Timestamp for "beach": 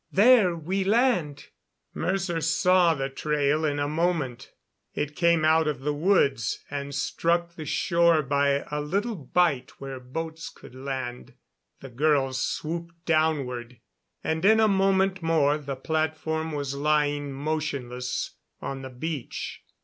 18.89-19.61